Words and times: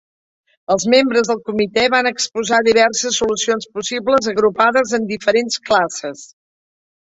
Els 0.75 0.85
membres 0.93 1.29
del 1.31 1.41
Comitè 1.49 1.83
van 1.95 2.09
exposar 2.11 2.61
diverses 2.69 3.21
solucions 3.23 3.69
possibles 3.77 4.33
agrupades 4.35 4.97
en 5.01 5.09
diferents 5.15 5.63
classes. 5.71 6.27